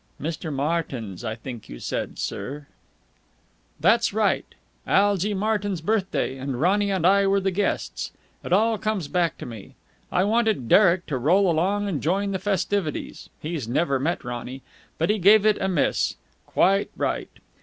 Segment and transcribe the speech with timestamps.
[0.19, 0.51] "Mr.
[0.51, 2.65] Martyn's, I think you said, sir."
[3.79, 4.45] "That's right.
[4.87, 8.11] Algy Martyn's birthday, and Ronny and I were the guests.
[8.43, 9.75] It all comes back to me.
[10.11, 14.63] I wanted Derek to roll along and join the festivities he's never met Ronny
[14.97, 16.15] but he gave it a miss.
[16.47, 17.29] Quite right!